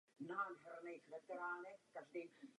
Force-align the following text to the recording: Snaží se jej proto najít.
Snaží 0.17 0.55
se 0.63 0.89
jej 0.89 0.99
proto 0.99 1.33
najít. 1.35 2.31